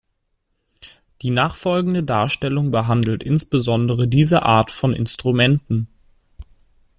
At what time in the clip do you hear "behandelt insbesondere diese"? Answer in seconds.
2.71-4.41